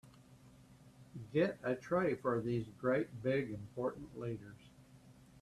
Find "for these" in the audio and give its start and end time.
2.15-2.65